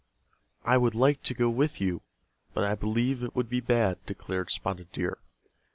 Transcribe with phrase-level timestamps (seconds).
[0.65, 2.01] "I would like to go with you,
[2.55, 5.19] but I believe it would be bad," declared Spotted Deer.